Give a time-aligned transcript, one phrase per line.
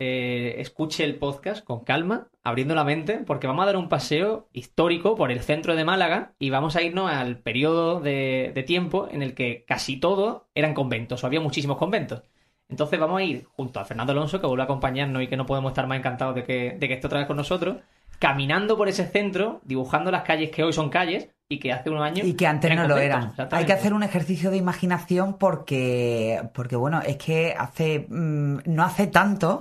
[0.00, 4.48] eh, escuche el podcast con calma, abriendo la mente, porque vamos a dar un paseo
[4.50, 9.22] histórico por el centro de Málaga y vamos a irnos al periodo de, tiempo en
[9.22, 12.22] el que casi todo eran conventos, o había muchísimos conventos.
[12.70, 15.44] Entonces vamos a ir junto a Fernando Alonso, que vuelve a acompañarnos y que no
[15.44, 17.76] podemos estar más encantados de que, de que esté otra vez con nosotros,
[18.20, 22.04] caminando por ese centro, dibujando las calles que hoy son calles, y que hace unos
[22.04, 23.34] años y que antes no lo eran.
[23.50, 28.84] Hay que hacer un ejercicio de imaginación porque porque bueno es que hace mm, no
[28.84, 29.60] hace tanto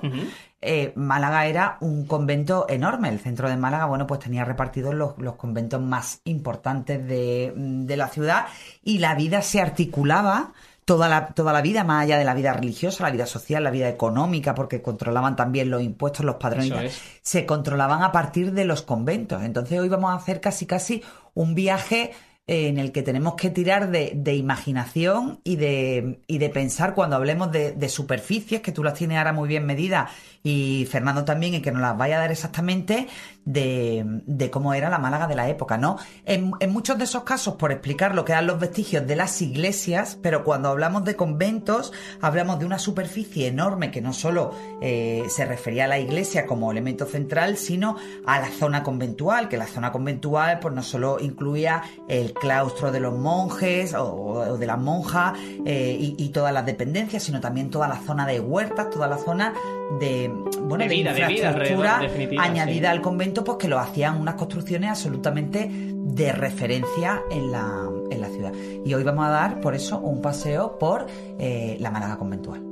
[0.61, 3.09] eh, Málaga era un convento enorme.
[3.09, 8.09] El centro de Málaga, bueno, pues tenía repartidos los, conventos más importantes de, de, la
[8.09, 8.47] ciudad
[8.83, 10.51] y la vida se articulaba
[10.89, 13.69] toda la, toda la vida, más allá de la vida religiosa, la vida social, la
[13.69, 18.81] vida económica, porque controlaban también los impuestos, los padrones, se controlaban a partir de los
[18.81, 19.43] conventos.
[19.43, 21.03] Entonces hoy vamos a hacer casi casi
[21.35, 22.13] un viaje
[22.47, 27.51] en el que tenemos que tirar de, imaginación y de, y de, pensar cuando hablemos
[27.51, 30.09] de, superficies, que tú las tienes ahora muy bien medidas
[30.41, 33.07] y Fernando también, y que nos las vaya a dar exactamente
[33.49, 35.97] de, cómo era la Málaga de la época, ¿no?
[36.25, 40.17] En, muchos de esos casos, por explicar lo que eran los vestigios de las iglesias,
[40.21, 45.45] pero cuando hablamos de conventos, hablamos de una superficie enorme que no solo eh, se
[45.45, 49.91] refería a la iglesia como elemento central, sino a la zona conventual, que la zona
[49.91, 55.97] conventual pues no solo incluía el claustro de los monjes o, de las monjas eh,
[55.99, 59.53] y, todas las dependencias, sino también toda la zona de huertas, toda la zona
[59.99, 62.01] de, bueno, de, infraestructura
[62.37, 68.21] añadida al convento, pues que lo hacían unas construcciones absolutamente de referencia en la, en
[68.21, 68.53] la ciudad.
[68.85, 71.07] Y hoy vamos a dar, por eso, un paseo por
[71.39, 72.68] eh, la Málaga conventual.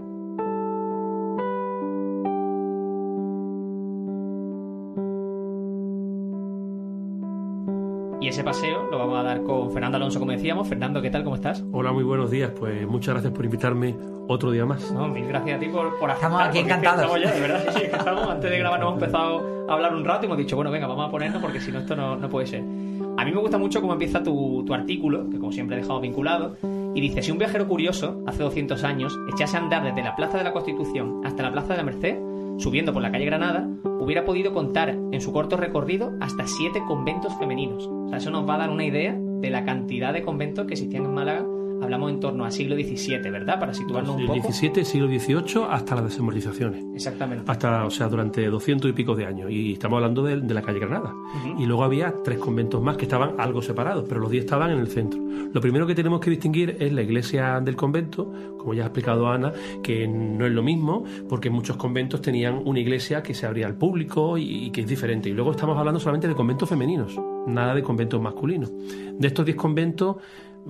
[8.27, 10.67] Y ese paseo lo vamos a dar con Fernando Alonso, como decíamos.
[10.67, 11.23] Fernando, ¿qué tal?
[11.23, 11.63] ¿Cómo estás?
[11.71, 12.51] Hola, muy buenos días.
[12.51, 13.95] Pues muchas gracias por invitarme
[14.27, 14.91] otro día más.
[14.91, 17.03] No, mil gracias a ti por, por Estamos aquí encantados.
[17.03, 18.27] estamos ya, de verdad, sí, sí, estamos.
[18.29, 20.87] Antes de grabar nos hemos empezado a hablar un rato y hemos dicho, bueno, venga,
[20.87, 22.59] vamos a ponernos porque si no, esto no, no puede ser.
[22.59, 26.01] A mí me gusta mucho cómo empieza tu, tu artículo, que como siempre he dejado
[26.01, 26.57] vinculado,
[26.95, 30.37] y dice, si un viajero curioso, hace 200 años, echase a andar desde la Plaza
[30.37, 32.17] de la Constitución hasta la Plaza de la Merced,
[32.57, 33.67] subiendo por la calle Granada,
[33.99, 37.89] hubiera podido contar en su corto recorrido hasta siete conventos femeninos.
[38.13, 41.13] Eso nos va a dar una idea de la cantidad de conventos que existían en
[41.13, 41.45] Málaga
[41.81, 43.59] hablamos en torno al siglo XVII, ¿verdad?
[43.59, 44.51] Para situarnos un poco.
[44.51, 46.83] XVII, siglo XVIII, hasta las desamortizaciones.
[46.93, 47.49] Exactamente.
[47.49, 49.51] Hasta, o sea, durante 200 y pico de años.
[49.51, 51.13] Y estamos hablando de, la calle Granada.
[51.57, 54.79] Y luego había tres conventos más que estaban algo separados, pero los diez estaban en
[54.79, 55.19] el centro.
[55.53, 59.27] Lo primero que tenemos que distinguir es la iglesia del convento, como ya ha explicado
[59.27, 63.67] Ana, que no es lo mismo, porque muchos conventos tenían una iglesia que se abría
[63.67, 65.29] al público y, y que es diferente.
[65.29, 68.71] Y luego estamos hablando solamente de conventos femeninos, nada de conventos masculinos.
[68.73, 70.17] De estos diez conventos,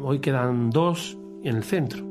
[0.01, 2.05] Hoy quedan dos en el centro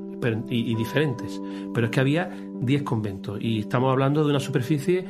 [0.48, 1.40] y, diferentes.
[1.74, 2.30] Pero es que había
[2.60, 5.04] 10 conventos y estamos hablando de una superficie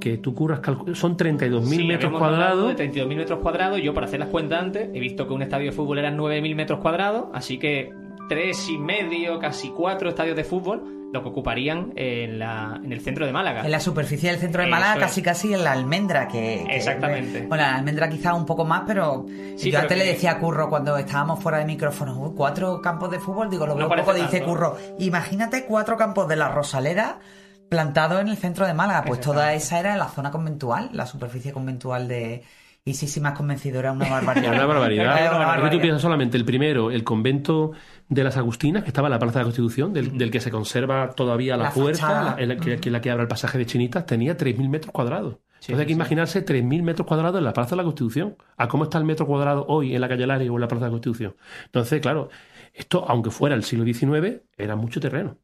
[0.00, 0.60] que tú curras,
[0.92, 2.76] son 32.000 metros cuadrados.
[2.76, 3.80] De 32.000 metros cuadrados.
[3.80, 6.54] Yo, para hacer las cuentas antes, he visto que un estadio de fútbol era 9.000
[6.54, 7.90] metros cuadrados, así que
[8.28, 13.00] tres y medio, casi cuatro estadios de fútbol lo que ocuparían en, la, en el
[13.00, 13.64] centro de Málaga.
[13.64, 16.26] En la superficie del centro de Málaga, casi casi en la almendra.
[16.26, 17.46] que, Exactamente.
[17.46, 19.24] Bueno, la almendra quizá un poco más, pero
[19.56, 23.48] yo antes le decía a Curro cuando estábamos fuera de micrófono, cuatro campos de fútbol,
[23.48, 27.20] digo, lo veo un poco, dice Curro, imagínate cuatro campos de la Rosalera
[27.68, 29.04] plantados en el centro de Málaga.
[29.04, 32.42] Pues toda esa era la zona conventual, la superficie conventual de
[32.86, 34.52] y sí, sí, más convencido, era una barbaridad.
[34.54, 35.70] una barbaridad.
[35.70, 37.72] tú piensas solamente el primero, el convento
[38.08, 41.10] de las Agustinas, que estaba en la Plaza de la Constitución, del, que se conserva
[41.12, 44.92] todavía la, puerta, la, que, la que abre el pasaje de Chinitas, tenía 3.000 metros
[44.92, 45.38] cuadrados.
[45.54, 48.36] Entonces hay que imaginarse 3.000 metros cuadrados en la Plaza de la Constitución.
[48.58, 50.84] ¿A cómo está el metro cuadrado hoy en la calle Lario o en la Plaza
[50.84, 51.36] de la Constitución?
[51.64, 52.28] Entonces, claro,
[52.74, 55.38] esto, aunque fuera el siglo XIX, era mucho terreno.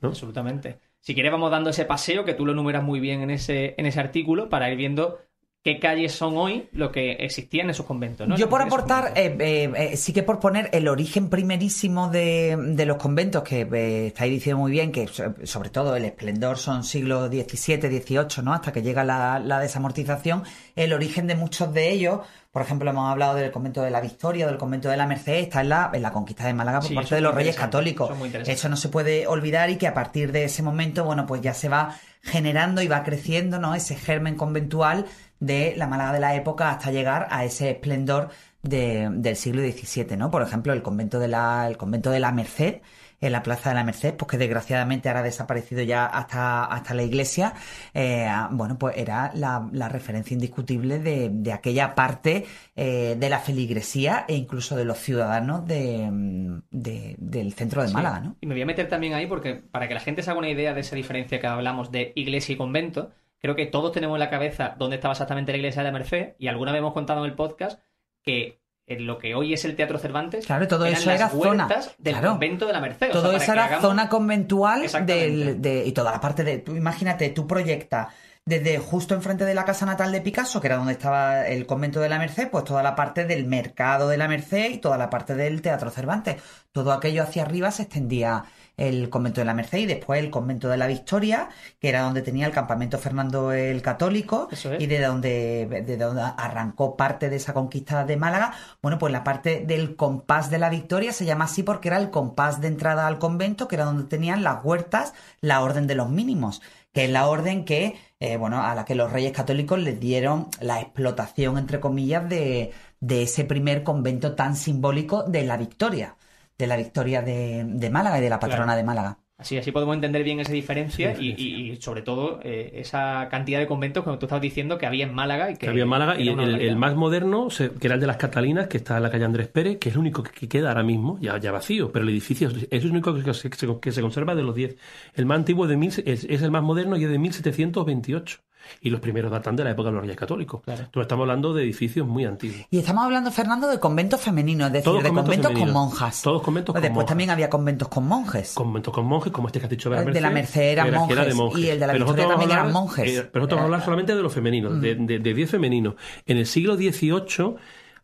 [0.00, 0.08] ¿no?
[0.08, 0.80] Absolutamente.
[0.98, 3.86] Si quieres, vamos dando ese paseo que tú lo enumeras muy bien en ese, en
[3.86, 5.20] ese artículo para ir viendo
[5.62, 8.26] qué calles son hoy lo que existía en esos conventos.
[8.26, 8.36] ¿no?
[8.36, 12.86] Yo por aportar, eh, eh, eh, sí que por poner el origen primerísimo de, de
[12.86, 18.00] los conventos, que estáis diciendo muy bien, que sobre todo el esplendor son siglos XVII,
[18.00, 18.54] XVIII, ¿no?
[18.54, 20.44] hasta que llega la, la, desamortización,
[20.76, 22.20] el origen de muchos de ellos,
[22.52, 25.60] por ejemplo, hemos hablado del convento de la Victoria, del convento de la Merced, está
[25.60, 28.10] en la, en la conquista de Málaga por parte de los reyes católicos.
[28.46, 31.54] Eso no se puede olvidar y que a partir de ese momento, bueno, pues ya
[31.54, 33.74] se va generando y va creciendo, ¿no?
[33.74, 35.06] Ese germen conventual
[35.40, 38.28] de la Málaga de la época hasta llegar a ese esplendor
[38.62, 40.30] del siglo XVII, ¿no?
[40.30, 42.82] Por ejemplo, el convento de la, el convento de la Merced,
[43.20, 46.94] en la Plaza de la Merced, pues que desgraciadamente ahora ha desaparecido ya hasta, hasta
[46.94, 47.54] la iglesia,
[47.92, 52.46] eh, bueno, pues era la, referencia indiscutible de, aquella parte
[52.76, 58.36] eh, de la feligresía e incluso de los ciudadanos de, del centro de Málaga, ¿no?
[58.40, 60.48] Y me voy a meter también ahí porque para que la gente se haga una
[60.48, 63.10] idea de esa diferencia que hablamos de iglesia y convento,
[63.40, 66.34] creo que todos tenemos en la cabeza dónde estaba exactamente la iglesia de la Merced
[66.38, 67.80] y alguna vez hemos contado en el podcast
[68.22, 70.46] que en lo que hoy es el Teatro Cervantes.
[70.46, 73.12] Claro, todo eso era zona del convento de la Merced.
[73.12, 76.58] Todo eso era zona conventual del, de, y toda la parte de.
[76.58, 78.08] Tú imagínate, tú proyectas
[78.44, 82.00] desde justo enfrente de la casa natal de Picasso, que era donde estaba el convento
[82.00, 85.08] de la Merced, pues toda la parte del mercado de la Merced y toda la
[85.08, 86.42] parte del Teatro Cervantes.
[86.72, 88.44] Todo aquello hacia arriba se extendía
[88.80, 92.22] el convento de la Merced y después el convento de la Victoria, que era donde
[92.22, 94.48] tenía el campamento Fernando el Católico
[94.78, 98.54] y de donde, de donde arrancó parte de esa conquista de Málaga.
[98.82, 102.10] Bueno, pues la parte del compás de la Victoria se llama así porque era el
[102.10, 106.08] compás de entrada al convento, que era donde tenían las huertas, la orden de los
[106.08, 106.62] mínimos,
[106.92, 110.48] que es la orden que, eh, bueno, a la que los reyes católicos les dieron
[110.60, 116.16] la explotación, entre comillas, de, de ese primer convento tan simbólico de la Victoria
[116.60, 119.18] de la victoria de, Málaga y de la patrona de Málaga.
[119.40, 124.04] Así, así podemos entender bien esa diferencia, Y, sobre todo eh, esa cantidad de conventos,
[124.04, 125.50] como tú estabas diciendo, que había en Málaga.
[125.50, 128.68] Y que, había en Málaga y el, más moderno, que era el de las Catalinas,
[128.68, 131.18] que está en la calle Andrés Pérez, que es el único que queda ahora mismo,
[131.22, 134.42] ya, ya vacío, pero el edificio es el único que se, que se conserva de
[134.42, 134.76] los 10.
[135.14, 138.40] El más antiguo de mil, es, es el más moderno y es de 1728.
[138.80, 140.62] Y los primeros datan de la época de los Reyes Católicos.
[140.64, 140.80] Claro.
[140.80, 142.60] Entonces estamos hablando de edificios muy antiguos.
[142.70, 146.22] Y estamos hablando, Fernando, de conventos femeninos, es decir, de conventos, con monjas.
[146.22, 148.52] Todos conventos pues Después también había conventos con monjes.
[148.54, 150.14] Conventos con monjes, como este que has dicho de la Merced.
[150.14, 153.08] De la Merced eran monjes, Y el de la Victoria también eran monjes.
[153.08, 155.94] Eh, pero nosotros vamos a hablar solamente de los femeninos, de 10 de, femeninos.
[156.26, 157.56] En el siglo XVIII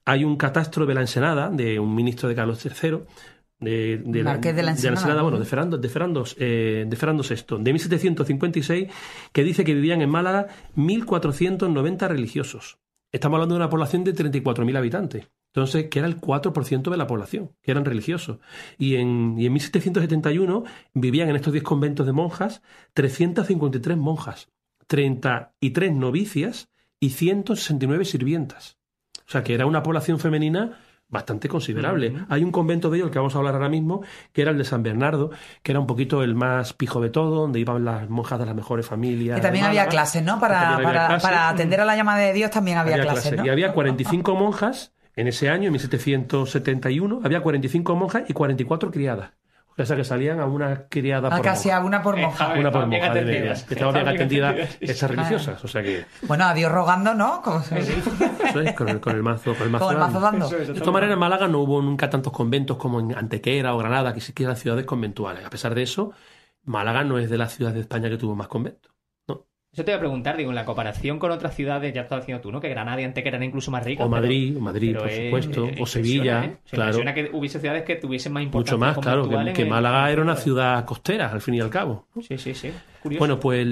[0.05, 3.01] hay un catastro de la Ensenada, de un ministro de Carlos III,
[3.59, 7.63] de, de, la, de, la, Ensenada, bueno, de Ferrando, de, Ferrando, eh, de Ferrando VI,
[7.63, 8.89] de 1756,
[9.33, 12.79] que dice que vivían en Málaga 1.490 religiosos.
[13.13, 15.31] Estamos hablando de una población de 34.000 habitantes.
[15.55, 18.41] Entonces, que era el 4% de la población, que eran religiosos.
[18.77, 22.61] Y en, y en 1771 vivían en estos 10 conventos de monjas
[22.93, 24.51] 353 monjas,
[24.87, 26.69] 33 novicias
[27.01, 28.77] y 169 sirvientas.
[29.27, 32.15] O sea, que era una población femenina bastante considerable.
[32.29, 34.65] Hay un convento de ellos, que vamos a hablar ahora mismo, que era el de
[34.65, 35.31] San Bernardo,
[35.63, 38.55] que era un poquito el más pijo de todo, donde iban las monjas de las
[38.55, 39.37] mejores familias.
[39.37, 40.41] Que también había clases, ¿no?
[40.41, 40.79] Para,
[41.21, 43.35] para, atender a la llamada de Dios también había, clases.
[43.45, 49.31] Y había 45 monjas en ese año, en 1771, había 45 monjas y 44 criadas.
[49.79, 52.55] O sea, que salían a una criada a casi a una por monja.
[52.59, 55.63] una por monja de Estaban bien atendidas esas religiosas.
[55.63, 56.07] O sea que...
[56.23, 57.43] Bueno, a Dios rogando, ¿no?
[57.61, 60.49] Eso es, con el, con el mazo, con el mazo, con el mazo dando.
[60.49, 64.15] De todas maneras, en Málaga no hubo nunca tantos conventos como en Antequera o Granada,
[64.15, 65.45] que siquiera eran ciudades conventuales.
[65.45, 66.13] A pesar de eso,
[66.65, 68.96] Málaga no es de las ciudades de España que tuvo más conventos.
[69.77, 72.41] Yo te voy a preguntar, digo, en la comparación con otras ciudades, ya estás diciendo
[72.41, 72.63] tú, ¿no?
[72.63, 74.07] Que Granada y Antequera eran incluso más ricas.
[74.07, 75.69] O Madrid, Madrid, por supuesto.
[75.79, 76.57] o Sevilla, ¿eh?
[76.71, 76.99] claro.
[77.15, 78.75] que hubiese ciudades que tuviesen más importancia.
[78.75, 79.53] Mucho más, claro.
[79.53, 82.07] Que, Málaga era una ciudad costera, al fin y al cabo.
[82.27, 82.73] Sí, sí, sí.
[83.19, 83.67] Bueno, pues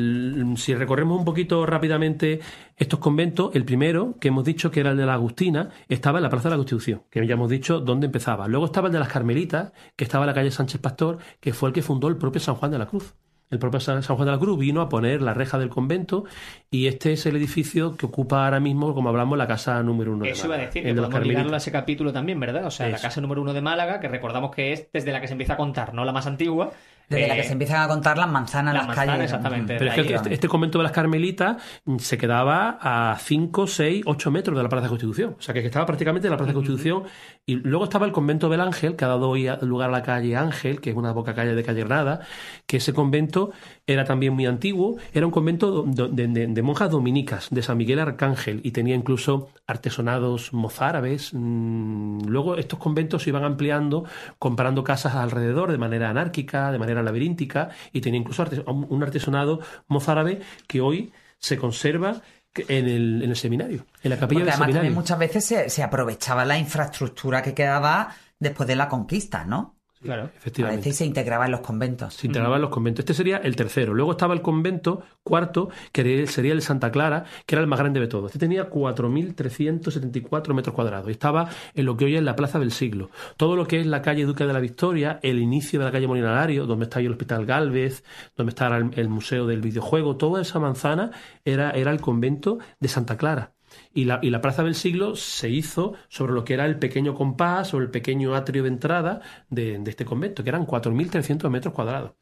[0.56, 2.40] si recorremos un poquito rápidamente
[2.76, 6.24] estos conventos, el primero, que hemos dicho que era el de la Agustina, estaba en
[6.24, 8.46] la Plaza de la Constitución, que ya hemos dicho dónde empezaba.
[8.46, 11.70] Luego estaba el de las Carmelitas, que estaba en la calle Sánchez Pastor, que fue
[11.70, 13.14] el que fundó el propio San Juan de la Cruz.
[13.54, 16.24] El propio San Juan de la Cruz vino a poner la reja del convento
[16.72, 20.24] y este es el edificio que ocupa ahora mismo, como hablamos, la casa número uno
[20.24, 20.48] Eso de Málaga.
[20.48, 22.66] Eso iba a decir, que podemos ligarlo a ese capítulo también, ¿verdad?
[22.66, 25.28] O sea, la casa número uno de Málaga, que recordamos que es desde la que
[25.28, 26.72] se empieza a contar, no la más antigua,
[27.08, 29.24] desde la que eh, se empiezan a contar las manzanas, las, calles.
[29.24, 29.76] Exactamente.
[29.78, 31.62] Pero es que este, este, convento de las Carmelitas
[31.98, 35.36] se quedaba a 5, 6, 8 metros de la Plaza de Constitución.
[35.38, 37.04] O sea, que estaba prácticamente en la Plaza de Constitución.
[37.46, 40.36] Y luego estaba el convento del Ángel, que ha dado hoy lugar a la calle
[40.36, 42.20] Ángel, que es una boca calle de calle Granada,
[42.66, 43.52] que ese convento
[43.86, 44.96] era también muy antiguo.
[45.12, 51.32] Era un convento de, monjas dominicas, de San Miguel Arcángel, y tenía incluso artesonados mozárabes.
[51.34, 54.04] Mm, luego estos conventos se iban ampliando,
[54.38, 60.40] comprando casas alrededor de manera anárquica, de manera laberíntica y tenía incluso un artesonado mozárabe
[60.66, 62.22] que hoy se conserva
[62.68, 64.74] en el, en el seminario, en la capilla del seminario.
[64.76, 69.73] También muchas veces se, aprovechaba la infraestructura que quedaba después de la conquista, ¿no?
[70.04, 70.30] Claro.
[70.36, 70.80] Efectivamente.
[70.80, 72.14] A veces se integraba en los conventos.
[72.14, 73.00] Se integraba en los conventos.
[73.00, 73.94] Este sería el tercero.
[73.94, 78.00] Luego estaba el convento cuarto, que sería el Santa Clara, que era el más grande
[78.00, 78.26] de todos.
[78.26, 81.08] Este tenía 4.374 metros cuadrados.
[81.08, 83.10] Estaba en lo que hoy es la Plaza del Siglo.
[83.36, 86.06] Todo lo que es la calle Duque de la Victoria, el inicio de la calle
[86.06, 88.04] Molinalario, donde está ahí el Hospital Galvez,
[88.36, 91.10] donde está el Museo del Videojuego, toda esa manzana
[91.44, 93.52] era, era el convento de Santa Clara.
[93.94, 97.14] Y la, y la Plaza del Siglo se hizo sobre lo que era el pequeño
[97.14, 99.20] compás o el pequeño atrio de entrada
[99.50, 102.12] de, este convento, que eran 4.300 metros cuadrados.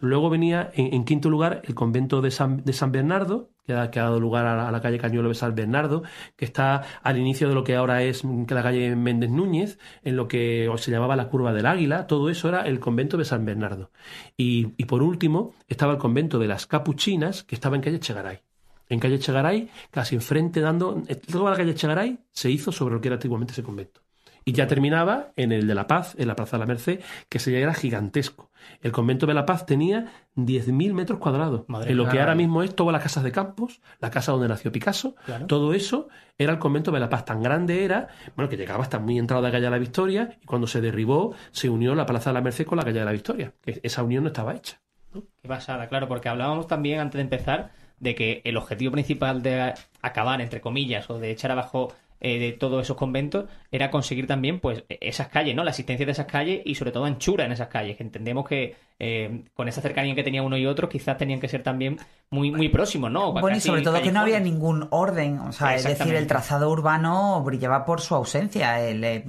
[0.00, 4.18] Luego venía en, quinto lugar el convento de San, de San Bernardo, que ha, dado
[4.18, 6.02] lugar a la, calle Cañuelo de San Bernardo,
[6.36, 10.26] que está al inicio de lo que ahora es la calle Méndez Núñez, en lo
[10.26, 12.06] que se llamaba la Curva del Águila.
[12.06, 13.90] Todo eso era el convento de San Bernardo.
[14.38, 18.47] Y, y por último estaba el convento de las Capuchinas, que estaba en calle Chegaray
[18.88, 21.02] en calle Chegaray, casi enfrente, dando.
[21.30, 24.02] Toda la calle Chegaray se hizo sobre lo que era antiguamente ese convento.
[24.44, 27.38] Y ya terminaba en el de La Paz, en la Plaza de la Merced, que
[27.38, 28.50] se era gigantesco.
[28.80, 31.66] El convento de La Paz tenía 10.000 metros cuadrados.
[31.86, 34.72] en lo que ahora mismo es todas las casas de campos, la casa donde nació
[34.72, 35.16] Picasso,
[35.46, 37.26] todo eso era el convento de La Paz.
[37.26, 40.38] Tan grande era, bueno, que llegaba hasta muy entrado de la calle de la Victoria,
[40.40, 43.04] y cuando se derribó, se unió la Plaza de la Merced con la calle de
[43.04, 43.52] la Victoria.
[43.60, 44.80] Que esa unión no estaba hecha.
[45.12, 49.74] Qué pasada, claro, porque hablábamos también antes de empezar de que el objetivo principal de
[50.02, 54.58] acabar, entre comillas, o de echar abajo eh, de todos esos conventos era conseguir también
[54.58, 55.62] pues e-, esas calles, ¿no?
[55.62, 58.74] La existencia de esas calles y sobre todo anchura en esas calles, que entendemos que
[58.98, 61.96] eh, con esa cercanía que tenía uno y otro quizás tenían que ser también
[62.30, 63.32] muy, muy próximos, ¿no?
[63.32, 66.68] Bueno, y sobre todo que no había ningún orden, o sea, es decir, el trazado
[66.70, 68.80] urbano brillaba por su ausencia.
[68.84, 69.24] El, eh,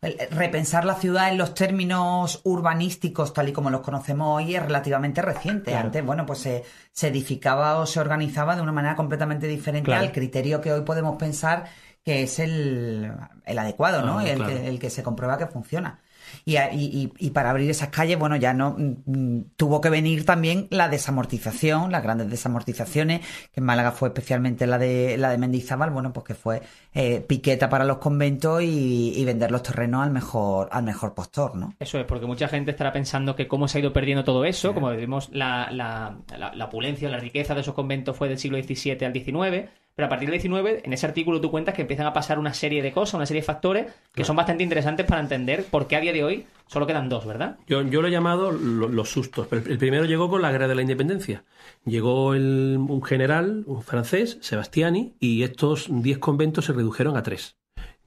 [0.00, 5.22] repensar la ciudad en los términos urbanísticos tal y como los conocemos hoy es relativamente
[5.22, 5.74] reciente.
[5.74, 10.12] Antes, bueno, pues se, se, edificaba o se organizaba de una manera completamente diferente al
[10.12, 11.64] criterio que hoy podemos pensar
[12.04, 13.12] que es el,
[13.44, 14.18] el adecuado, ¿no?
[14.18, 16.00] Ah, el, que, el que se comprueba que funciona.
[16.44, 20.88] Y, para abrir esas calles, bueno, ya no mm, mm, tuvo que venir también la
[20.88, 23.20] desamortización, las grandes desamortizaciones,
[23.52, 26.62] que en Málaga fue especialmente la de la de Mendizábal, bueno, pues que fue
[26.94, 31.74] eh, piqueta para los conventos y, vender los terrenos al mejor, al mejor postor, ¿no?
[31.78, 34.72] Eso es, porque mucha gente estará pensando que cómo se ha ido perdiendo todo eso,
[34.72, 38.56] como vimos la, la, la, la opulencia, la riqueza de esos conventos fue del siglo
[38.56, 39.68] XVII al XIX
[39.98, 42.54] pero a partir del 19, en ese artículo tú cuentas que empiezan a pasar una
[42.54, 45.96] serie de cosas, una serie de factores que son bastante interesantes para entender por qué
[45.96, 47.58] a día de hoy solo quedan dos, ¿verdad?
[47.66, 49.48] Yo, yo lo he llamado los sustos.
[49.50, 51.42] El primero llegó con la guerra de la independencia.
[51.84, 57.56] Llegó un general, un francés, Sebastiani, y estos 10 conventos se redujeron a tres,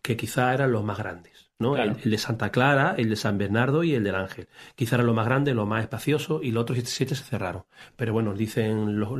[0.01, 1.40] que quizá eran los más grandes.
[1.61, 4.47] El, de Santa Clara, el de San Bernardo y el del Ángel.
[4.75, 7.63] Quizá era lo más grande, lo más espacioso, y los otros siete se cerraron.
[7.95, 9.11] Pero bueno, dicen, los,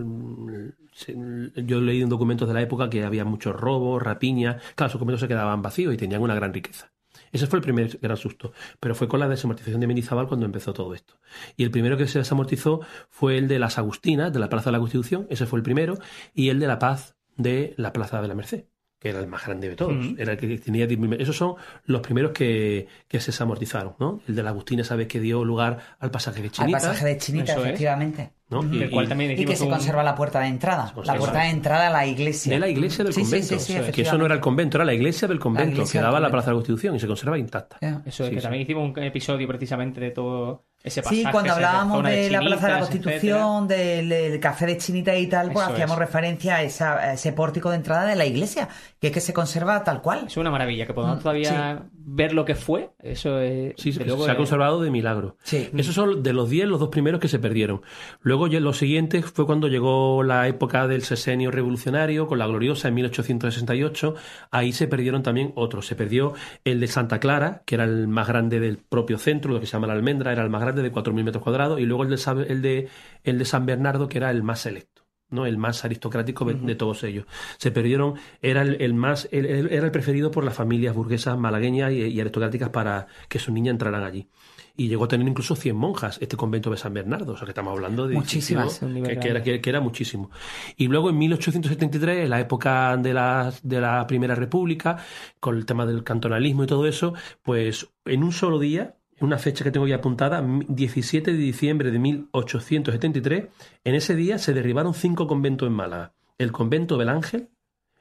[1.55, 4.99] yo he leído en documentos de la época que había muchos robos, rapiñas, claro, esos
[4.99, 6.91] conventos se quedaban vacíos y tenían una gran riqueza.
[7.31, 8.51] Ese fue el primer gran susto.
[8.79, 11.19] Pero fue con la desamortización de Mendizábal cuando empezó todo esto.
[11.55, 14.73] Y el primero que se desamortizó fue el de las Agustinas, de la Plaza de
[14.73, 15.27] la Constitución.
[15.29, 15.97] Ese fue el primero.
[16.33, 18.65] Y el de la Paz de la Plaza de la Merced
[19.01, 20.85] que era el más grande de todos, era el que tenía
[21.17, 21.55] Esos son
[21.85, 24.21] los primeros que, que se desamortizaron, ¿no?
[24.27, 26.77] El de la Agustina, sabes que dio lugar al pasaje de Chinita.
[26.77, 28.33] Al pasaje de Chinita, efectivamente.
[28.71, 30.93] Y, que se conserva la puerta de entrada.
[31.03, 32.53] La puerta de entrada a la iglesia.
[32.53, 33.55] De la iglesia del convento.
[33.91, 36.51] que eso no era el convento, era la iglesia del convento, que daba la Plaza
[36.51, 37.77] de la Constitución y se conserva intacta.
[38.05, 41.21] Eso es, que también hicimos un episodio precisamente de todo ese pasaje.
[41.21, 45.51] Sí, cuando hablábamos de, la Plaza de la Constitución, del, café de Chinita y tal,
[45.51, 48.67] pues hacíamos referencia a, ese pórtico de entrada de la iglesia,
[48.99, 50.25] que es que se conserva tal cual.
[50.27, 52.89] Es una maravilla, que podamos mm, todavía ver lo que fue.
[53.01, 53.75] Eso es.
[53.77, 55.37] Sí, se, ha conservado de milagro.
[55.49, 57.81] Esos son de los 10 los dos primeros que se perdieron.
[58.21, 62.87] Luego Luego lo siguiente fue cuando llegó la época del sesenio revolucionario con la gloriosa
[62.87, 64.15] en 1868.
[64.49, 65.85] Ahí se perdieron también otros.
[65.85, 66.33] Se perdió
[66.63, 69.73] el de Santa Clara, que era el más grande del propio centro, lo que se
[69.73, 71.79] llama la almendra, era el más grande de 4.000 metros cuadrados.
[71.79, 72.89] Y luego el de, el de,
[73.23, 75.01] el de San Bernardo, que era el más selecto.
[75.29, 75.45] ¿no?
[75.45, 77.25] el más aristocrático de todos ellos.
[77.57, 82.19] Se perdieron, era el, más, era el preferido por las familias burguesas malagueñas y, y,
[82.19, 84.27] aristocráticas para que sus niñas entraran allí
[84.75, 87.51] y llegó a tener incluso 100 monjas este convento de San Bernardo, o sea que
[87.51, 90.31] estamos hablando de muchísimas, que, era, que, era, muchísimo.
[90.77, 94.97] Y luego en 1873, en la época de la, de la Primera República,
[95.39, 99.63] con el tema del cantonalismo y todo eso, pues en un solo día una fecha
[99.63, 103.45] que tengo ya apuntada, 17 de diciembre de 1873,
[103.83, 106.13] en ese día se derribaron cinco conventos en Málaga.
[106.37, 107.49] El convento del Ángel,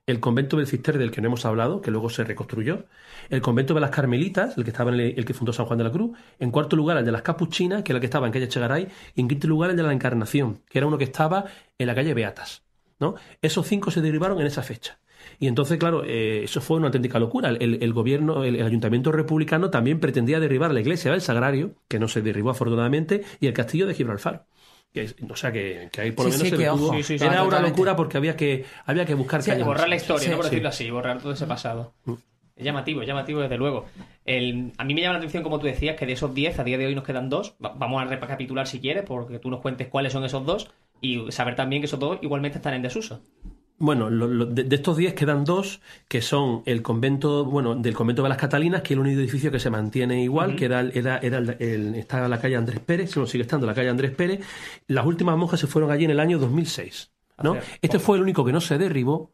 [0.06, 2.86] el convento del Cister del que no hemos hablado, que luego se reconstruyó,
[3.28, 5.84] el convento de las Carmelitas, el que estaba en el, que fundó San Juan de
[5.84, 8.32] la Cruz, en cuarto lugar el de las Capuchinas, que era el que estaba en
[8.32, 11.44] calle Chegaray, y en quinto lugar el de la Encarnación, que era uno que estaba
[11.78, 12.64] en la calle Beatas.
[12.98, 13.14] ¿no?
[13.42, 14.98] Esos cinco se derivaron en esa fecha.
[15.40, 17.48] Y entonces, claro, eh, eso fue una auténtica locura.
[17.48, 22.20] El, gobierno, el, ayuntamiento republicano también pretendía derribar la iglesia del Sagrario, que no se
[22.20, 24.44] derribó afortunadamente, y el castillo de Gibraltar.
[25.30, 26.94] o sea, que, ahí por lo menos se detuvo.
[26.94, 30.90] Era una locura porque había que, había que buscar Borrar la historia, por decirlo así,
[30.90, 31.94] borrar todo ese pasado.
[32.04, 32.12] Mm.
[32.54, 33.86] Es llamativo, es llamativo desde luego.
[34.26, 36.64] El, a mí me llama la atención, como tú decías, que de esos 10 a
[36.64, 37.54] día de hoy nos quedan dos.
[37.58, 40.70] vamos a recapitular si quieres, porque tú nos cuentes cuáles son esos dos
[41.00, 43.22] y saber también que esos dos igualmente están en desuso.
[43.80, 48.36] Bueno, de, estos 10 quedan dos, que son el convento, bueno, del convento de las
[48.36, 51.94] Catalinas, que es el único edificio que se mantiene igual, que era, era, era el,
[51.94, 54.44] estaba en la calle Andrés Pérez, no sigue estando la calle Andrés Pérez.
[54.86, 57.10] Las últimas monjas se fueron allí en el año 2006.
[57.42, 57.56] ¿no?
[57.80, 59.32] este fue el único que no se derribó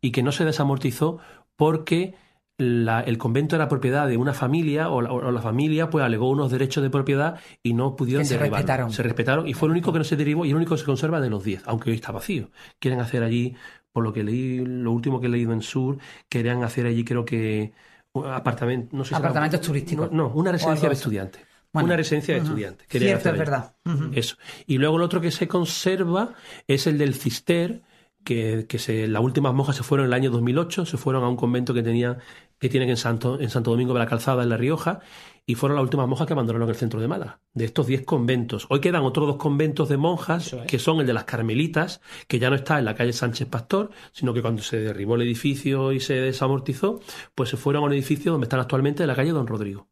[0.00, 1.18] y que no se desamortizó
[1.56, 2.14] porque
[2.60, 6.90] el convento era propiedad de una familia o la, familia pues alegó unos derechos de
[6.90, 8.92] propiedad y no pudieron se respetaron.
[8.92, 10.86] Se respetaron y fue el único que no se derivó y el único que se
[10.86, 12.50] conserva de los 10, aunque hoy está vacío.
[12.78, 13.54] Quieren hacer allí,
[13.92, 17.24] por lo que leí, lo último que he leído en Sur, querían hacer allí creo
[17.24, 17.72] que
[18.14, 20.10] apartamentos, no sé apartamentos turísticos.
[20.12, 21.42] No, una residencia de estudiantes.
[21.72, 22.86] una residencia de estudiantes.
[22.88, 23.74] Cierto, es verdad.
[24.12, 24.36] Eso.
[24.66, 26.34] Y luego el otro que se conserva
[26.66, 27.82] es el del Cister,
[28.24, 31.28] que, que se, las últimas monjas se fueron en el año 2008, se fueron a
[31.28, 32.18] un convento que tenía
[32.60, 35.00] que tienen en Santo, en Santo Domingo de la Calzada, en La Rioja,
[35.46, 38.66] y fueron las últimas monjas que abandonaron el centro de Málaga, de estos 10 conventos.
[38.70, 42.50] Hoy quedan otros dos conventos de monjas, que son el de las Carmelitas, que ya
[42.50, 46.00] no está en la calle Sánchez Pastor, sino que cuando se derribó el edificio y
[46.00, 47.00] se desamortizó,
[47.34, 49.89] pues se fueron a un edificio donde están actualmente en la calle Don Rodrigo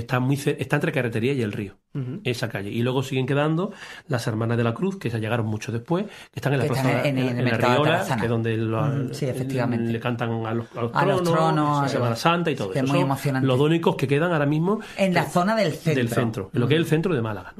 [0.00, 1.76] está, muy, está entre Carretería y el río,
[2.24, 2.70] esa calle.
[2.70, 3.72] Y luego siguen quedando
[4.08, 7.06] las Hermanas de la Cruz, que se llegaron mucho después, que están en la plaza,
[7.06, 12.54] en, la Riola, que es donde le cantan a los, tronos, a Semana Santa y
[12.54, 12.84] todo eso.
[12.84, 13.46] Es muy emocionante.
[13.46, 15.94] Los únicos que quedan ahora mismo en la zona del centro.
[15.94, 17.54] Del centro, en lo que es el centro de Málaga.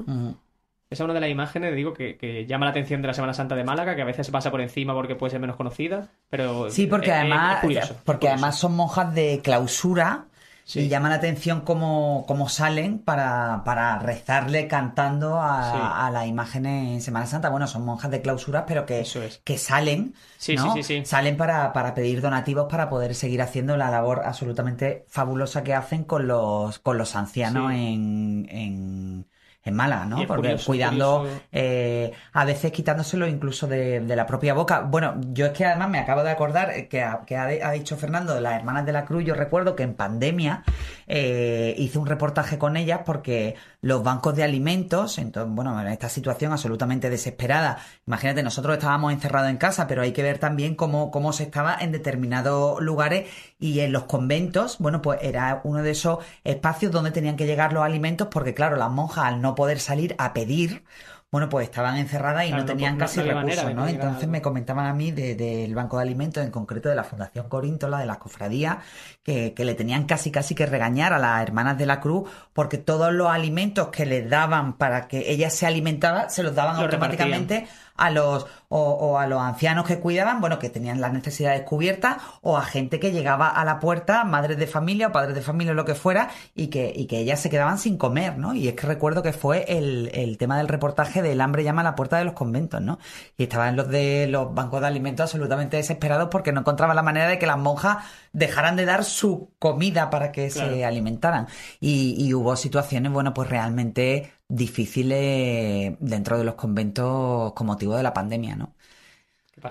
[0.89, 3.55] Esa es una de las imágenes, digo, que, llama la atención de la Semana Santa
[3.55, 6.69] de Málaga, que a veces se pasa por encima porque puede ser menos conocida, pero...
[6.69, 7.65] Sí, porque además,
[8.05, 10.27] porque además son monjas de clausura
[10.75, 17.01] y llama la atención cómo, cómo salen para, para, rezarle cantando a, la imagen en
[17.01, 17.49] Semana Santa.
[17.49, 19.05] Bueno, son monjas de clausura, pero que,
[19.43, 20.13] que salen,
[20.55, 20.75] ¿no?
[21.05, 26.03] Salen para, para pedir donativos para poder seguir haciendo la labor absolutamente fabulosa que hacen
[26.03, 29.27] con los, con los ancianos en en
[29.71, 30.25] mala, ¿no?
[30.27, 34.81] Porque cuidando, eh, a veces quitándoselo incluso de, la propia boca.
[34.81, 38.41] Bueno, yo es que además me acabo de acordar que, que ha, dicho Fernando de
[38.41, 40.63] las Hermanas de la Cruz, yo recuerdo que en pandemia
[41.07, 46.09] eh, hice un reportaje con ellas porque los bancos de alimentos, entonces, bueno, en esta
[46.09, 51.09] situación absolutamente desesperada, imagínate, nosotros estábamos encerrados en casa, pero hay que ver también cómo,
[51.09, 53.29] cómo se estaba en determinados lugares
[53.59, 57.71] y en los conventos, bueno, pues era uno de esos espacios donde tenían que llegar
[57.71, 60.83] los alimentos porque, claro, las monjas al no poder salir a pedir,
[61.29, 63.85] bueno, pues estaban encerradas y no tenían casi recursos, ¿no?
[63.85, 67.99] Entonces me comentaban a mí del Banco de Alimentos, en concreto de la Fundación Coríntola,
[67.99, 68.77] de las cofradías,
[69.23, 73.11] que, le tenían casi casi que regañar a las hermanas de la Cruz porque todos
[73.11, 78.09] los alimentos que les daban para que ellas se alimentaban, se los daban automáticamente a
[78.09, 82.63] los o, a los ancianos que cuidaban, bueno, que tenían las necesidades cubiertas, o a
[82.63, 85.85] gente que llegaba a la puerta, madres de familia o padres de familia o lo
[85.85, 88.53] que fuera, y que, y que ellas se quedaban sin comer, ¿no?
[88.53, 91.85] Y es que recuerdo que fue el, el tema del reportaje del hambre llama a
[91.85, 92.99] la puerta de los conventos, ¿no?
[93.37, 97.27] Y estaban los de los bancos de alimentos absolutamente desesperados porque no encontraban la manera
[97.27, 97.97] de que las monjas
[98.33, 101.47] dejaran de dar su comida para que se alimentaran.
[101.79, 108.03] Y, y hubo situaciones, bueno, pues realmente difíciles dentro de los conventos con motivo de
[108.03, 108.75] la pandemia, ¿no?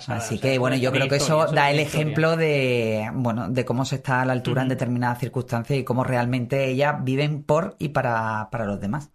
[0.06, 3.96] Así que bueno, yo creo que eso da el ejemplo de bueno de cómo se
[3.96, 8.48] está a la altura en determinadas circunstancias y cómo realmente ellas viven por y para,
[8.50, 9.10] para los demás.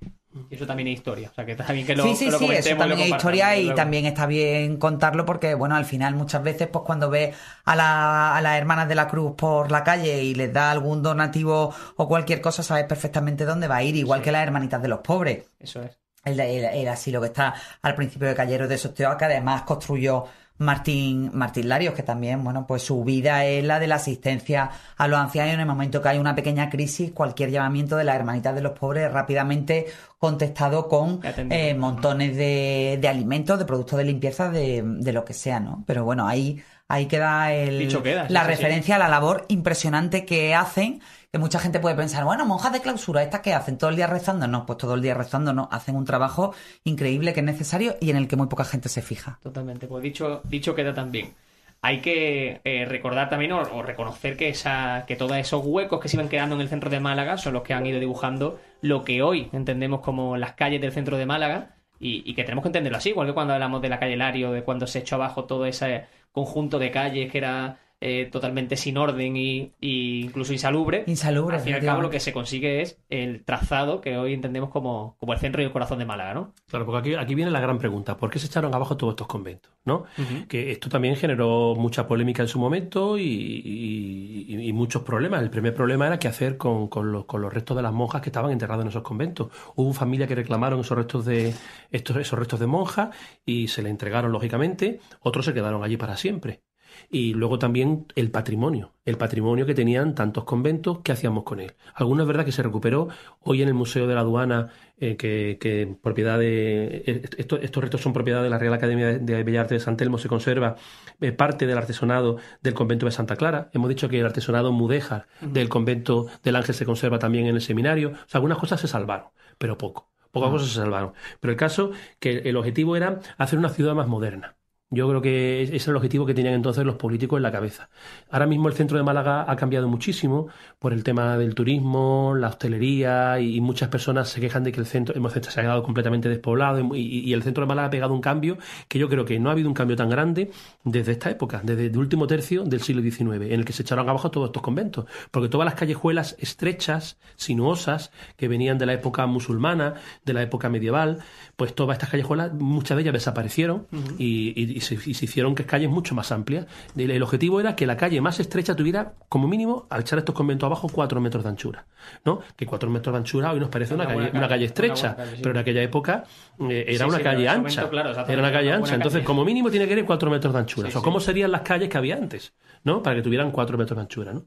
[0.50, 1.30] Y eso también es historia.
[1.30, 3.74] O sea, que está bien que lo Sí, sí, sí, eso también es historia y
[3.76, 8.36] también está bien contarlo porque, bueno, al final muchas veces, pues cuando ves a, la,
[8.36, 12.08] a las hermanas de la cruz por la calle y les da algún donativo o
[12.08, 15.50] cualquier cosa, sabes perfectamente dónde va a ir, igual que las hermanitas de los pobres.
[15.60, 16.01] Eso es.
[16.24, 20.26] El, asilo que está al principio de Calleros de Sosteo, que además construyó
[20.62, 25.08] Martín, Martín Larios, que también, bueno, pues su vida es la de la asistencia a
[25.08, 25.56] los ancianos.
[25.56, 28.74] En el momento que hay una pequeña crisis, cualquier llamamiento de las hermanitas de los
[28.74, 29.88] pobres rápidamente
[30.20, 35.34] contestado con eh, montones de, de, alimentos, de productos de limpieza, de, de, lo que
[35.34, 35.84] sea, ¿no?
[35.88, 37.92] Pero bueno, ahí, ahí queda, el,
[38.30, 42.74] la referencia a la labor impresionante que hacen que mucha gente puede pensar, bueno, monjas
[42.74, 43.78] de clausura, ¿estas qué hacen?
[43.78, 44.48] ¿Todo el día rezando?
[44.48, 45.70] No, pues todo el día rezando no.
[45.72, 49.02] Hacen un trabajo increíble que es necesario y en el que muy poca gente se
[49.02, 49.40] fija.
[49.42, 49.88] Totalmente.
[49.88, 51.34] Pues dicho, dicho queda también.
[51.82, 56.18] Hay que eh, recordar también o, reconocer que, esa, que todos esos huecos que se
[56.18, 59.24] iban quedando en el centro de Málaga son los que han ido dibujando lo que
[59.24, 62.98] hoy entendemos como las calles del centro de Málaga y, y que tenemos que entenderlo
[62.98, 65.66] así, igual que cuando hablamos de la calle Lario, de cuando se echó abajo todo
[65.66, 71.04] ese conjunto de calles que era eh, totalmente sin orden y, incluso insalubre.
[71.08, 71.58] Insalubre.
[71.58, 74.70] Al fin y al cabo lo que se consigue es el trazado que hoy entendemos
[74.70, 76.54] como, como el centro y el corazón de Málaga, ¿no?
[76.68, 78.18] Claro, porque aquí, aquí viene la gran pregunta.
[78.18, 79.72] ¿Por qué se echaron abajo todos estos conventos?
[79.84, 80.06] ¿no?
[80.48, 85.42] Que esto también generó mucha polémica en su momento y, muchos problemas.
[85.42, 88.22] El primer problema era qué hacer con, con, los, con, los, restos de las monjas
[88.22, 89.52] que estaban enterradas en esos conventos.
[89.76, 91.54] Hubo familias que reclamaron esos restos de
[91.92, 93.10] estos, esos restos de monjas
[93.46, 95.00] y se le entregaron lógicamente.
[95.20, 96.62] Otros se quedaron allí para siempre
[97.10, 101.74] y luego también el patrimonio, el patrimonio que tenían tantos conventos, ¿qué hacíamos con él?
[101.94, 103.10] Algunos es verdad que se recuperó,
[103.42, 108.14] hoy en el Museo de la Aduana, eh, que, propiedad de, eh, estos, restos son
[108.14, 110.76] propiedad de la Real Academia de Bellas Artes de San Telmo, se conserva
[111.20, 115.28] eh, parte del artesonado del convento de Santa Clara, hemos dicho que el artesonado mudéjar
[115.42, 118.88] del convento del Ángel se conserva también en el seminario, o sea, algunas cosas se
[118.88, 120.12] salvaron, pero poco.
[120.32, 121.14] Pocas cosas se salvaron.
[121.40, 124.56] Pero el caso que el objetivo era hacer una ciudad más moderna.
[124.94, 127.90] Yo creo que ese es el objetivo que tenían entonces los políticos en la cabeza.
[128.30, 130.50] Ahora mismo el centro de Málaga ha cambiado muchísimo
[130.80, 134.86] por el tema del turismo, la hostelería y, muchas personas se quejan de que el
[134.86, 138.58] centro, se ha quedado completamente despoblado y, el centro de Málaga ha pegado un cambio
[138.90, 140.52] que yo creo que no ha habido un cambio tan grande
[140.84, 144.10] desde esta época, desde el último tercio del siglo XIX, en el que se echaron
[144.10, 145.06] abajo todos estos conventos.
[145.32, 149.94] Porque todas las callejuelas estrechas, sinuosas, que venían de la época musulmana,
[150.26, 151.20] de la época medieval,
[151.56, 156.16] pues todas estas callejuelas, muchas de ellas desaparecieron y y se, hicieron que calles mucho
[156.16, 156.68] más amplias.
[156.96, 160.68] El, objetivo era que la calle más estrecha tuviera, como mínimo, al echar estos conventos
[160.68, 161.86] abajo, cuatro metros de anchura.
[162.26, 162.42] ¿no?
[162.56, 165.58] Que cuatro metros de anchura hoy nos parece una, calle, una calle estrecha, pero en
[165.58, 166.24] aquella época
[166.70, 167.90] eh, era una calle ancha.
[168.28, 168.96] era una calle ancha.
[168.96, 170.90] Entonces, como mínimo, tiene que tener cuatro metros de anchura.
[170.94, 172.54] o ¿cómo serían las calles que había antes?
[172.84, 173.04] ¿no?
[173.04, 174.34] Para que tuvieran cuatro metros de anchura.
[174.34, 174.46] ¿no?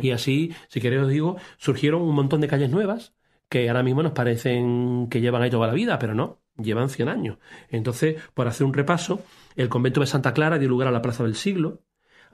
[0.00, 3.14] Y así, si queréis os digo, surgieron un montón de calles nuevas
[3.48, 7.08] que ahora mismo nos parecen que llevan ahí toda la vida, pero no, llevan 100
[7.08, 7.38] años.
[7.68, 9.22] Entonces, por hacer un repaso,
[9.56, 11.80] el convento de Santa Clara dio lugar a la Plaza del Siglo,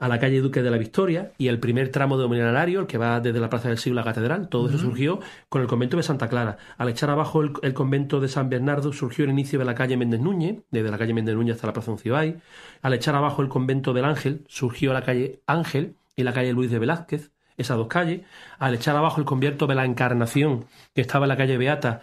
[0.01, 3.19] a la calle Duque de la Victoria y el primer tramo dominario, el que va
[3.19, 6.01] desde la Plaza del Siglo a la Catedral, todo eso surgió con el convento de
[6.01, 6.57] Santa Clara.
[6.79, 10.19] Al echar abajo el, convento de San Bernardo surgió el inicio de la calle Méndez
[10.19, 12.41] Núñez, desde la calle Méndez Núñez hasta la Plaza Uncibay.
[12.81, 16.71] Al echar abajo el convento del Ángel surgió la calle Ángel y la calle Luis
[16.71, 18.21] de Velázquez, esas dos calles.
[18.57, 22.01] Al echar abajo el convento de la Encarnación, que estaba en la calle Beata,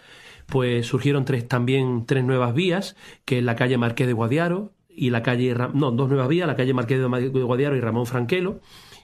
[0.49, 5.11] pues surgieron tres, también tres nuevas vías, que es la calle Marqués de Guadiaro, y
[5.11, 8.61] la calle, no, dos nuevas vías, la calle Marqués de Guadiaro y Ramón Franquelo,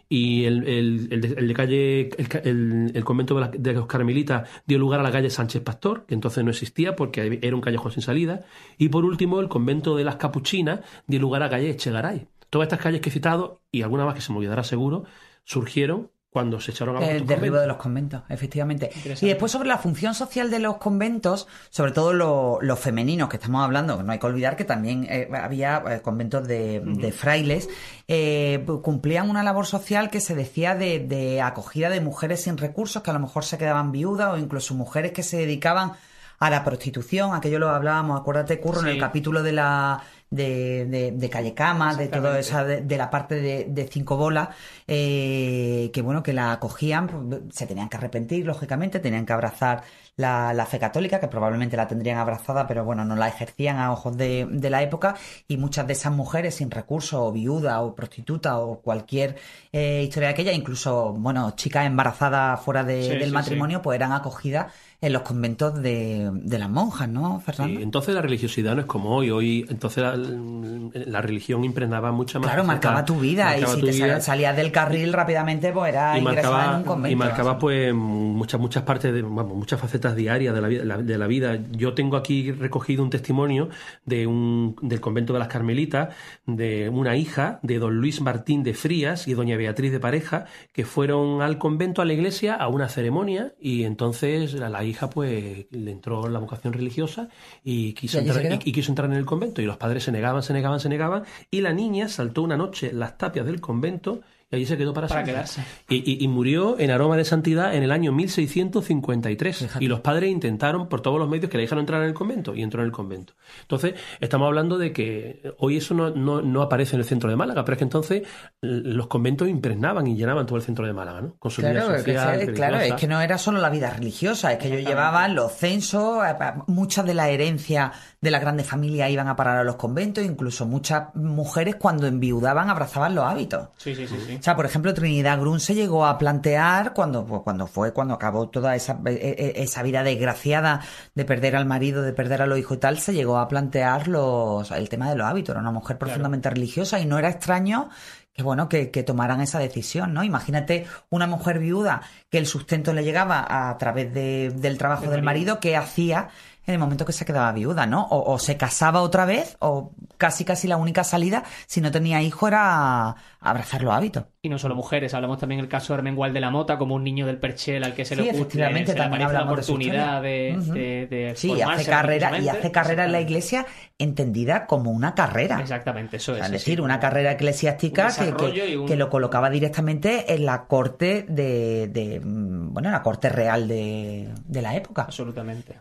[0.09, 2.11] y el, el, de, calle,
[2.45, 6.51] el, convento de, los carmelitas dio lugar a la calle Sánchez Pastor, que entonces no
[6.51, 8.45] existía porque era un callejón sin salida,
[8.79, 12.27] y por último el convento de las Capuchinas dio lugar a la calle Echegaray.
[12.49, 15.05] Todas estas calles que he citado, y alguna más que se me olvidará seguro,
[15.45, 18.91] surgieron cuando se echaron a El derribo de los conventos, efectivamente.
[19.21, 22.13] Y después sobre la función social de los conventos, sobre todo
[22.61, 26.49] los femeninos que estamos hablando, no hay que olvidar que también eh, había eh, conventos
[26.49, 27.69] de, frailes,
[28.09, 33.11] eh, cumplían una labor social que se decía de, acogida de mujeres sin recursos, que
[33.11, 35.93] a lo mejor se quedaban viudas o incluso mujeres que se dedicaban
[36.41, 40.03] a la prostitución, aquello lo hablábamos, acuérdate, Curro, en el capítulo de la
[40.35, 44.49] de, de, de Calle Cama, de todo esa, de, la parte de, Cinco Bolas,
[44.89, 49.85] eh, que bueno, que la acogían, pues, se tenían que arrepentir, lógicamente, tenían que abrazar
[50.17, 53.93] la, la, fe católica, que probablemente la tendrían abrazada, pero bueno, no la ejercían a
[53.93, 55.15] ojos de, de la época,
[55.47, 59.37] y muchas de esas mujeres sin recursos, o viuda, o prostituta, o cualquier
[59.73, 64.73] eh, historia de aquella, incluso, bueno, chicas embarazadas fuera del matrimonio, pues eran acogidas
[65.05, 67.81] en los conventos de, de las monjas, ¿no, Fernando?
[67.81, 69.31] entonces la religiosidad no es como hoy.
[69.31, 72.49] Hoy, entonces la, religión impregnaba mucha más.
[72.49, 73.57] Claro, marcaba tu vida.
[73.59, 77.13] y si te salías del carril rápidamente, pues era ingresar en un convento.
[77.13, 81.19] Y marcaba, pues, muchas, muchas partes, de, vamos, muchas facetas diarias de la, vida, de
[81.19, 81.59] la vida.
[81.73, 83.69] Yo tengo aquí recogido un testimonio
[84.05, 86.15] de un, del convento de las Carmelitas,
[86.47, 90.85] de una hija de don Luis Martín de Frías y doña Beatriz de Pareja, que
[90.85, 95.67] fueron al convento, a la iglesia, a una ceremonia, y entonces la hija hija pues
[95.71, 97.29] le entró la vocación religiosa
[97.63, 99.61] y quiso, entrar, y, quiso entrar en el convento.
[99.61, 101.25] Y los padres se negaban, se negaban, se negaban.
[101.51, 105.25] Y la niña saltó una noche las tapias del convento y allí se quedó para,
[105.25, 105.65] quedarse.
[105.89, 109.69] Y, murió en aroma de santidad en el año 1653.
[109.81, 112.55] Y los padres intentaron por todos los medios que le dejaron entrar en el convento
[112.55, 113.35] y entró en el convento.
[113.63, 117.65] Entonces, estamos hablando de que hoy eso no, no, aparece en el centro de Málaga,
[117.65, 118.23] pero es que entonces
[118.61, 121.35] los conventos impregnaban y llenaban todo el centro de Málaga, ¿no?
[121.39, 124.59] Con su claro, vida social, claro, es que no era solo la vida religiosa, es
[124.59, 126.35] que ellos llevaban los censos, eh,
[126.67, 130.67] muchas de la herencia de las grandes familias iban a parar a los conventos, incluso
[130.67, 133.69] muchas mujeres cuando enviudaban abrazaban los hábitos.
[133.77, 134.39] Sí, sí, sí.
[134.39, 138.13] O sea, por ejemplo, Trinidad Grun se llegó a plantear cuando, pues, cuando fue, cuando
[138.13, 139.13] acabó toda esa, e,
[139.57, 140.83] e, esa vida desgraciada
[141.15, 144.07] de perder al marido, de perder a los hijos y tal, se llegó a plantear
[144.07, 145.55] los, el tema de los hábitos.
[145.55, 147.89] Era una mujer profundamente religiosa y no era extraño
[148.35, 150.25] que bueno, que, que, tomaran esa decisión, ¿no?
[150.25, 155.23] Imagínate una mujer viuda que el sustento le llegaba a través de, del trabajo del
[155.23, 156.31] marido, ¿qué hacía
[156.67, 158.07] en el momento que se quedaba viuda, ¿no?
[158.11, 162.49] O, se casaba otra vez, o casi casi la única salida, si no tenía hijo,
[162.49, 164.25] era abrazar los hábitos.
[164.45, 167.03] Y no solo mujeres, hablamos también del caso de Armengual de la Mota, como un
[167.03, 171.33] niño del Perchel al que se le ocurre, efectivamente, se también la oportunidad de, de,
[171.35, 173.65] Sí, hace carrera, y hace carrera en la iglesia
[173.97, 175.61] entendida como una carrera.
[175.63, 176.45] Exactamente, eso es.
[176.45, 182.21] es decir, una carrera eclesiástica que, que, lo colocaba directamente en la corte de, de
[182.23, 184.29] bueno, la corte real de,
[184.61, 185.05] la época.
[185.05, 185.79] Absolutamente.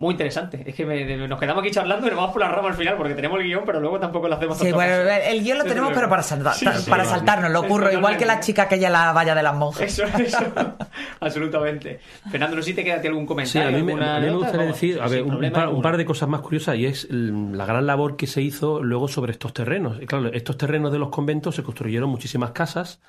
[0.00, 0.64] Muy interesante.
[0.64, 0.86] Es que
[1.28, 3.44] nos quedamos aquí charlando y nos vamos por la rama al final porque tenemos el
[3.44, 4.56] guion, pero luego tampoco lo hacemos.
[4.56, 6.22] Sí, bueno, el guion lo tenemos, pero para,
[6.88, 7.92] para saltarnos, lo ocurro.
[7.92, 9.82] Igual que la chica que ella la valla de las monjas.
[9.82, 10.38] Eso, eso.
[11.20, 12.00] Absolutamente.
[12.30, 13.68] Fernando, no sé si te queda algún comentario.
[13.68, 16.86] Sí, a mí, me, gustaría decir a ver, un, par, de cosas más curiosas y
[16.86, 19.98] es la gran labor que se hizo luego sobre estos terrenos.
[20.06, 23.00] Claro, estos terrenos de los conventos se construyeron muchísimas casas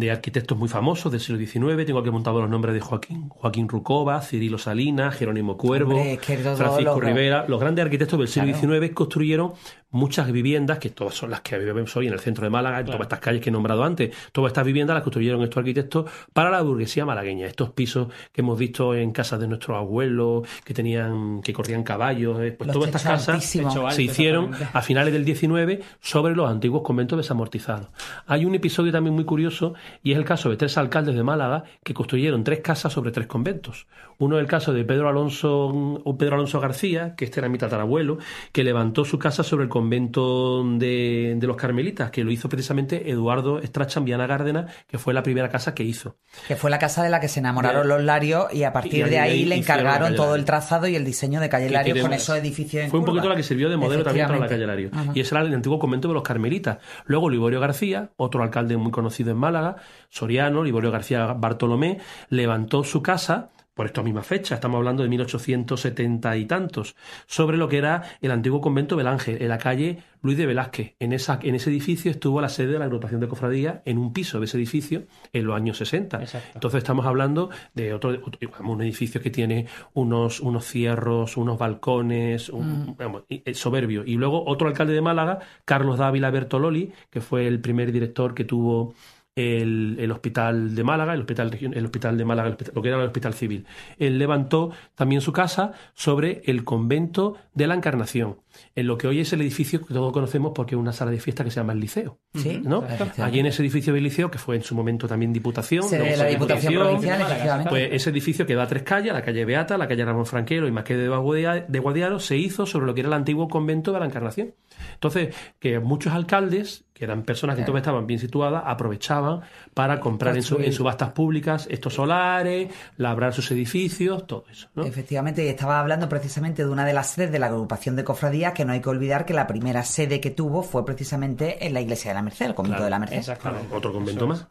[0.00, 1.86] de arquitectos muy famosos del siglo XIX.
[1.86, 7.46] Tengo aquí montado los nombres de Joaquín, Joaquín Rucova, Cirilo Salinas, Jerónimo Cuervo, Francisco Rivera.
[7.48, 9.52] Los grandes arquitectos del siglo XIX construyeron
[9.94, 12.86] muchas viviendas, que todas son las que vivimos hoy en el centro de Málaga, en
[12.86, 16.50] todas estas calles que he nombrado antes, todas estas viviendas las construyeron estos arquitectos para
[16.50, 17.46] la burguesía malagueña.
[17.46, 22.40] Estos pisos que hemos visto en casas de nuestros abuelos, que tenían, que corrían caballos,
[22.40, 27.16] eh, pues todas estas casas se hicieron a finales del XIX sobre los antiguos conventos
[27.16, 27.88] desamortizados.
[28.26, 31.64] Hay un episodio también muy curioso y es el caso de tres alcaldes de Málaga
[31.84, 33.86] que construyeron tres casas sobre tres conventos.
[34.18, 37.58] Uno es el caso de Pedro Alonso, o Pedro Alonso García, que este era mi
[37.58, 38.18] tatarabuelo,
[38.52, 43.10] que levantó su casa sobre el convento convento de, los carmelitas, que lo hizo precisamente
[43.10, 46.16] Eduardo Strachan Viana Gárdena, que fue la primera casa que hizo.
[46.48, 49.18] Que fue la casa de la que se enamoraron los Larios y a partir de
[49.18, 52.90] ahí, le encargaron todo el trazado y el diseño de Calle Lario con esos edificios
[52.90, 54.90] Fue un poquito la que sirvió de modelo también para la Calle Lario.
[55.12, 56.78] Y ese era el antiguo convento de los carmelitas.
[57.04, 59.76] Luego Liborio García, otro alcalde muy conocido en Málaga,
[60.08, 61.98] Soriano, Liborio García Bartolomé,
[62.30, 66.94] levantó su casa por esta misma fecha, estamos hablando de 1870 y tantos,
[67.26, 70.94] sobre lo que era el antiguo convento del Ángel, en la calle Luis de Velázquez.
[71.00, 74.12] En, esa, en ese edificio estuvo la sede de la agrupación de cofradías en un
[74.14, 76.22] piso de ese edificio en los años 60.
[76.54, 78.18] Entonces estamos hablando de otro,
[78.60, 83.54] un edificio que tiene unos, unos cierros, unos balcones, un, mm.
[83.54, 84.02] soberbio.
[84.06, 88.44] Y luego otro alcalde de Málaga, Carlos Dávila Bertololi, que fue el primer director que
[88.44, 88.94] tuvo
[89.36, 93.34] el, hospital de Málaga, el hospital, el hospital de Málaga, lo que era el hospital
[93.34, 93.66] civil.
[93.98, 98.38] Él levantó también su casa sobre el convento de la Encarnación,
[98.74, 101.20] en lo que hoy es el edificio que todos conocemos porque es una sala de
[101.20, 102.18] fiesta que se llama el Liceo.
[102.34, 102.84] Sí, ¿no?
[103.18, 105.84] Allí en ese edificio del Liceo, que fue en su momento también Diputación.
[105.90, 109.88] la Diputación Provincial, Pues ese edificio que da a tres calles, la calle Beata, la
[109.88, 113.14] calle Ramón Franquero y más que de Guadiaro, se hizo sobre lo que era el
[113.14, 114.54] antiguo convento de la Encarnación.
[114.94, 119.40] Entonces, que muchos alcaldes, que eran personas que entonces estaban bien situadas, aprovechaban
[119.72, 124.68] para comprar en, subastas públicas estos solares, labrar sus edificios, todo eso.
[124.84, 128.43] Efectivamente, y estaba hablando precisamente de una de las sedes de la agrupación de cofradías,
[128.52, 131.80] que no hay que olvidar que la primera sede que tuvo fue precisamente en la
[131.80, 133.18] iglesia de la Merced, el convento de la Merced.
[133.18, 133.74] Exactamente.
[133.74, 134.46] Otro convento más.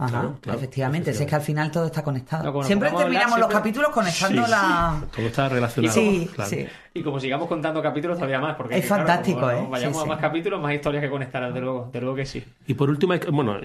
[0.45, 2.63] efectivamente, es que al final todo está conectado.
[2.63, 5.03] siempre terminamos los capítulos conectando la.
[5.15, 5.93] Todo está relacionado.
[5.93, 6.67] Sí, sí.
[6.95, 9.65] Y como sigamos contando capítulos todavía más, porque es fantástico, ¿eh?
[9.67, 12.43] Vayamos a más capítulos, más historias que conectar, desde luego, desde luego que sí.
[12.67, 13.58] Y por último, bueno,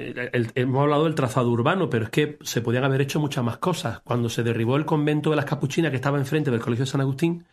[0.54, 4.00] hemos hablado del trazado urbano, pero es que se podían haber hecho muchas más cosas.
[4.00, 7.02] Cuando se derribó el convento de las Capuchinas que estaba enfrente del Colegio de San
[7.02, 7.44] Agustín,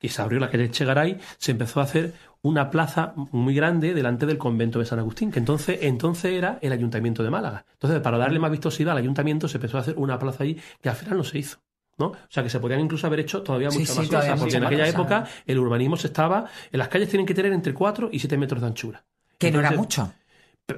[0.00, 4.26] y se abrió la calle Chegaray, se empezó a hacer una plaza muy grande delante
[4.26, 7.64] del convento de San Agustín, que entonces, entonces era el ayuntamiento de Málaga.
[7.72, 10.90] Entonces, para darle más vistosidad al ayuntamiento, se empezó a hacer una plaza ahí que
[10.90, 11.58] al final no se hizo.
[11.96, 12.06] ¿no?
[12.06, 14.88] O sea, que se podían incluso haber hecho todavía muchas más cosas, porque en aquella
[14.88, 16.46] época el urbanismo se estaba...
[16.70, 19.04] En las calles tienen que tener entre 4 y 7 metros de anchura.
[19.38, 20.12] Que no era mucho.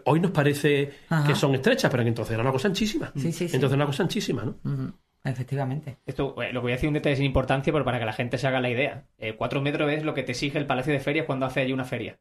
[0.04, 0.92] Hoy nos parece
[1.26, 3.10] que son estrechas, pero que entonces era una cosa anchísima.
[3.14, 4.92] entonces era una cosa anchísima, ¿no?
[5.26, 5.98] Efectivamente.
[6.06, 8.12] Esto, eh, lo que voy a decir un detalle sin importancia, pero para que la
[8.12, 9.06] gente se haga la idea.
[9.18, 11.72] Eh, cuatro metros es lo que te exige el Palacio de Ferias cuando hace allí
[11.72, 12.18] una feria.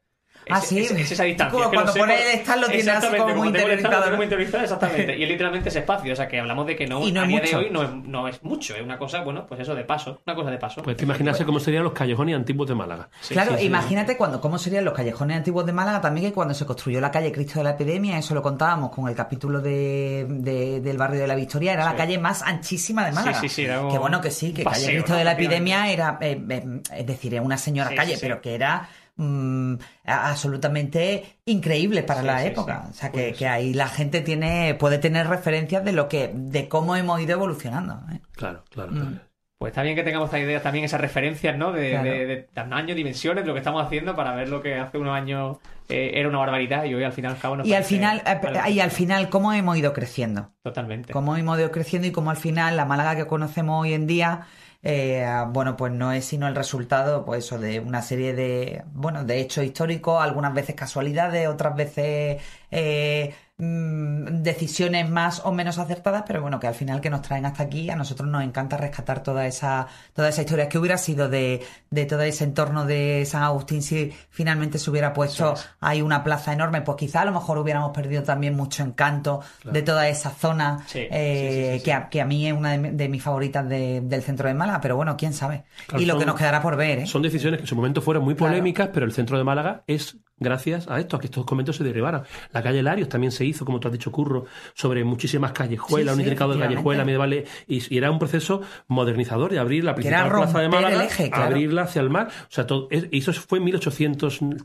[0.48, 0.78] Ah, sí.
[0.78, 1.68] Es, esa distancia.
[1.68, 4.62] cuando pone el stand lo tiene así como muy interiorizado.
[4.62, 5.16] exactamente.
[5.18, 6.12] Y es literalmente ese espacio.
[6.12, 8.28] O sea, que hablamos de que no, no a día de hoy no es, no
[8.28, 8.74] es mucho.
[8.76, 10.20] Es una cosa, bueno, pues eso de paso.
[10.26, 10.82] Una cosa de paso.
[10.82, 13.08] Pues imaginarse cómo serían los callejones antiguos de Málaga.
[13.28, 17.00] claro, imagínate cuando cómo serían los callejones antiguos de Málaga también que cuando se construyó
[17.00, 21.20] la calle Cristo de la Epidemia, eso lo contábamos con el capítulo de, del barrio
[21.20, 23.40] de la Victoria, era la calle más anchísima de Málaga.
[23.40, 23.68] Sí, sí, sí.
[23.90, 27.34] Que bueno que sí, que calle Cristo de la Epidemia era, eh, eh, es decir,
[27.34, 32.86] es una señora calle, pero que era Mm, absolutamente increíble para la época.
[32.90, 36.68] O sea, que, que, ahí la gente tiene puede tener referencias de lo que de
[36.68, 37.98] cómo hemos ido evolucionando.
[38.12, 38.20] ¿eh?
[38.32, 38.92] Claro, claro.
[38.92, 39.20] Mm.
[39.58, 41.72] Pues está bien que tengamos esta idea, también esas referencias, ¿no?
[41.72, 45.14] De, de, tamaño, dimensiones, de lo que estamos haciendo para ver lo que hace unos
[45.14, 45.56] años
[45.88, 48.90] eh, era una barbaridad y hoy al final cabo y al final eh, y al
[48.90, 52.84] final cómo hemos ido creciendo totalmente cómo hemos ido creciendo y cómo al final la
[52.84, 54.46] Málaga que conocemos hoy en día
[54.88, 59.40] eh, bueno, pues no es sino el resultado, pues de una serie de, bueno, de
[59.40, 66.42] hechos históricos, algunas veces casualidades, otras veces eh, Mm, decisiones más o menos acertadas, pero
[66.42, 69.46] bueno, que al final que nos traen hasta aquí, a nosotros nos encanta rescatar toda
[69.46, 73.80] esa, toda esa historia que hubiera sido de, de todo ese entorno de San Agustín
[73.80, 77.92] si finalmente se hubiera puesto ahí una plaza enorme, pues quizá a lo mejor hubiéramos
[77.92, 82.52] perdido también mucho encanto de toda esa zona, eh, que, a, que, a, mí es
[82.52, 85.64] una de, mis favoritas del centro de Málaga, pero bueno, quién sabe.
[85.96, 86.98] y lo que nos quedará por ver.
[86.98, 87.06] ¿eh?
[87.06, 90.18] Son decisiones que en su momento fueron muy polémicas, pero el centro de Málaga es
[90.38, 92.22] gracias a esto, a que estos conventos se derribaran.
[92.52, 94.44] La calle Larios también se hizo, como tú has dicho, Curro,
[94.74, 99.84] sobre muchísimas callejuelas, un intercado de callejuelas medievales, y, era un proceso modernizador de abrir
[99.84, 102.28] la principal plaza de Málaga, abrirla hacia el mar.
[102.28, 104.56] O sea, todo, eso fue en 1891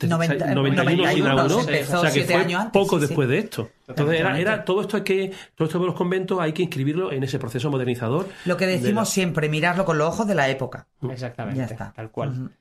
[1.12, 3.70] se inauguró, o sea, que fue poco después de esto.
[3.88, 7.12] Entonces era, era, todo esto hay que, todo esto de los conventos hay que inscribirlo
[7.12, 8.28] en ese proceso modernizador.
[8.46, 10.88] Lo que decimos siempre, mirarlo con los ojos de la época.
[11.10, 11.76] Exactamente.
[11.96, 12.52] Tal cual.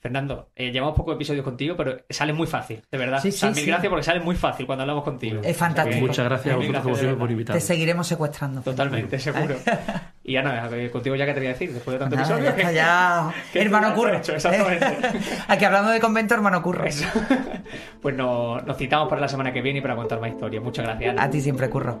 [0.00, 3.20] Fernando, eh, llevamos pocos episodios contigo, pero sale muy fácil, de verdad.
[3.20, 5.42] Sí, sí, mil gracias porque sale muy fácil cuando hablamos contigo.
[5.44, 6.00] Es fantástico.
[6.00, 7.60] Muchas gracias a vosotros por invitarme.
[7.60, 8.62] Te seguiremos secuestrando.
[8.62, 9.56] Totalmente, seguro.
[10.24, 12.56] y Ana, contigo ya que te voy a decir, después de tantos episodios.
[12.56, 13.34] Ya, ya...
[13.52, 14.16] hermano Curro.
[14.16, 14.86] exactamente.
[15.48, 16.84] Aquí hablando de convento, hermano Curro.
[18.00, 20.64] pues nos, nos citamos para la semana que viene y para contar más historias.
[20.64, 21.14] Muchas gracias.
[21.18, 22.00] A ti siempre, Curro.